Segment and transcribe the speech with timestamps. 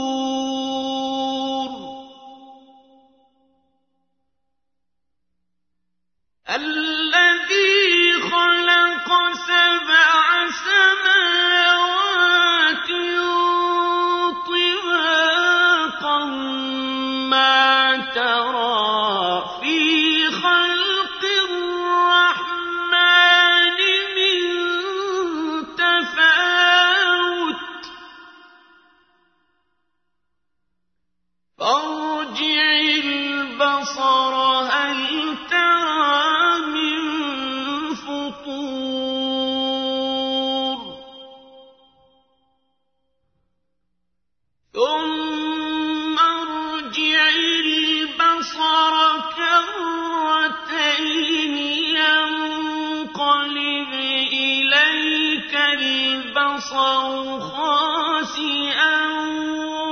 [57.39, 58.99] خاسئا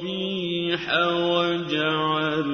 [1.37, 2.47] وجعلناها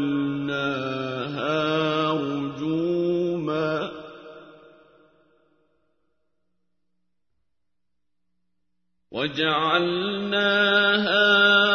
[9.24, 10.60] وجعلناها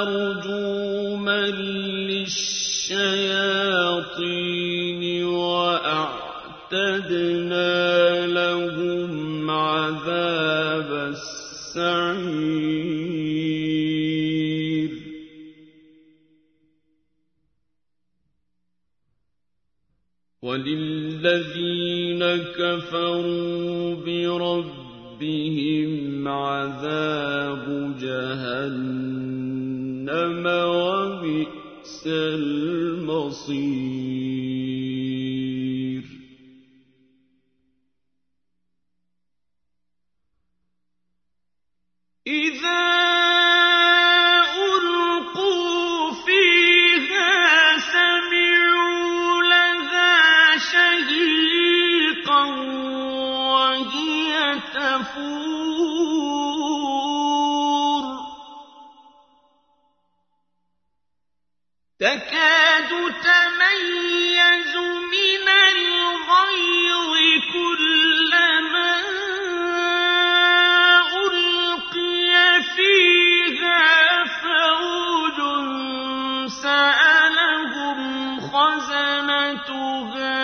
[0.05, 1.47] رجوما
[2.13, 3.03] للشياطين
[5.25, 6.27] وأعتدنا
[8.27, 12.19] لهم عذاب السعير.
[20.43, 24.78] وللذين كفروا بربهم
[26.29, 27.67] عذاب
[28.01, 29.67] جهنم
[30.47, 34.18] وبئس المصير
[62.59, 62.91] تكاد
[63.23, 64.75] تميز
[65.13, 67.15] من الغيظ
[67.53, 68.93] كلما
[71.23, 72.35] ألقي
[72.77, 75.39] فيها فوج
[76.63, 78.01] سألهم
[78.41, 80.39] خزنتها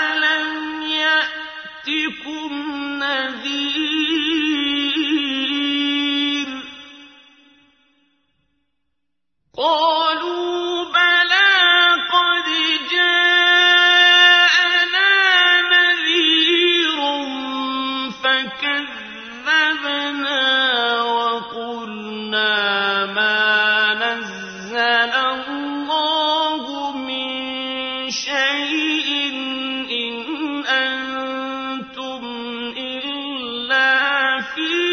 [0.00, 2.52] ألم يأتكم
[2.98, 4.50] نذير
[9.56, 9.89] قالوا
[34.54, 34.89] في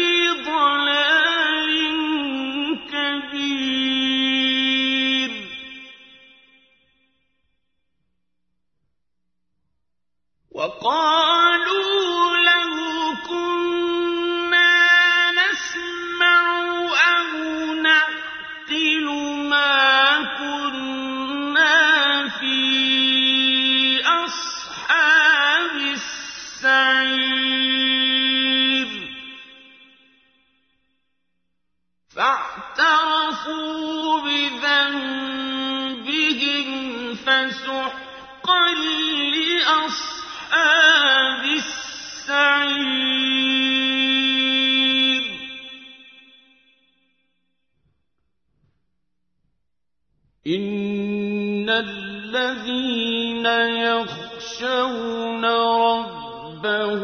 [52.28, 53.46] الذين
[53.88, 55.44] يخشون
[55.84, 56.98] ربهم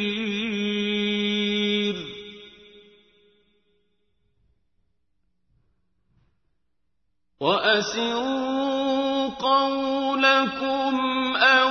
[7.42, 10.96] وأسروا قولكم
[11.36, 11.70] أو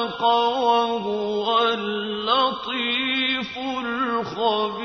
[0.00, 4.80] خلق وهو اللطيف الخبير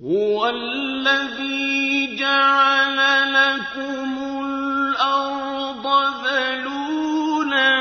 [0.00, 2.98] هو الذي جعل
[3.32, 5.86] لكم الأرض
[6.26, 7.72] ذلولا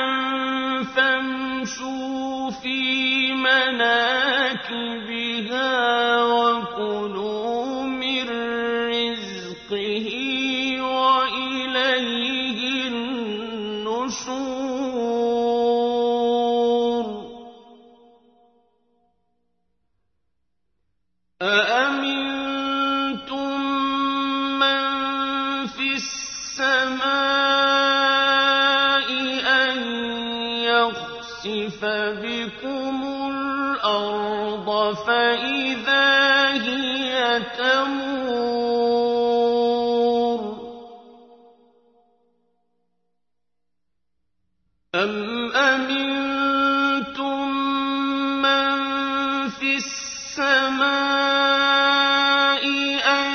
[0.96, 5.21] فامشوا في مناكبها
[31.46, 31.86] يخسف
[32.22, 38.92] بكم الأرض فإذا هي تمور
[44.96, 47.48] أم أمنتم
[48.42, 48.80] من
[49.50, 50.82] في السماء
[53.08, 53.34] أن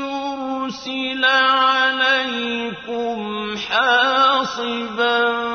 [0.00, 3.18] يرسل عليكم
[3.56, 5.47] حاصبا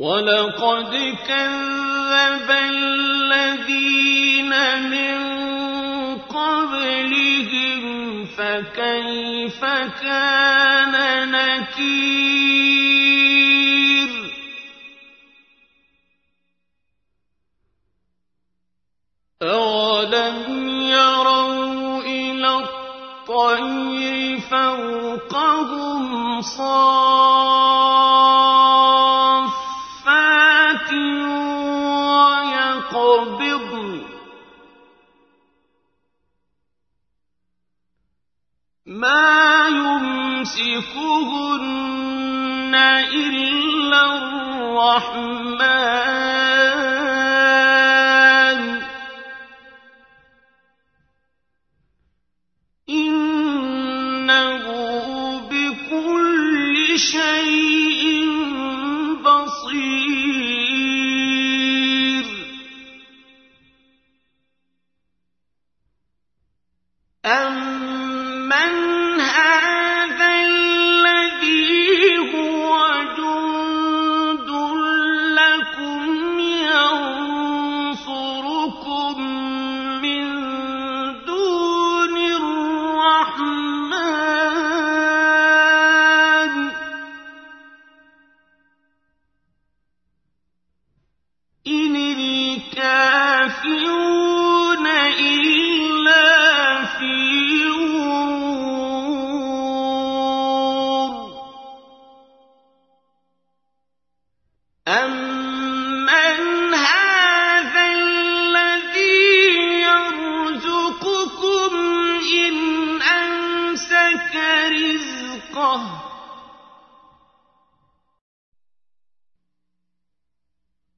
[0.00, 0.92] ولقد
[1.28, 4.52] كذب الذين
[4.90, 5.18] من
[6.18, 7.82] قبلهم
[8.24, 9.60] فكيف
[10.02, 10.94] كان
[11.30, 13.03] نكير.
[24.74, 27.30] فوقهم صافات
[32.92, 34.02] ويقبضن.
[38.86, 40.74] ما يمسكهن
[43.14, 45.54] إلا الرحمن.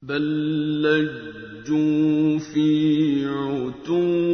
[0.07, 4.26] بَل لَّجُّوا فِي عُتُوٍّ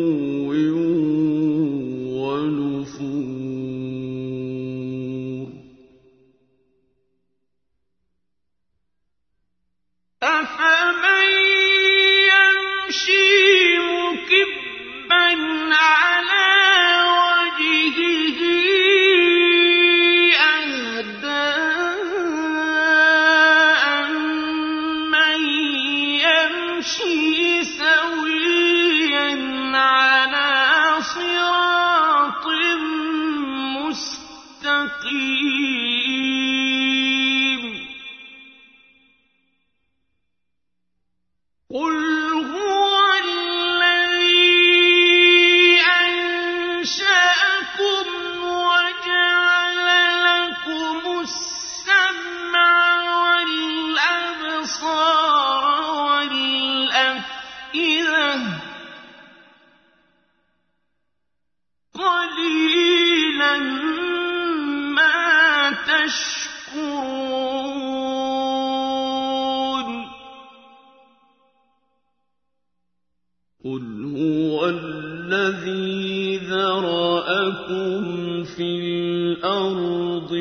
[73.63, 73.82] قل
[74.15, 78.03] هو الذي ذرأكم
[78.43, 80.32] في الأرض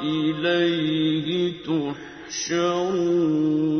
[0.00, 1.28] وإليه
[2.30, 3.71] تحشرون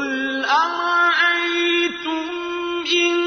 [0.08, 2.24] قل أرأيتم
[2.96, 3.17] إن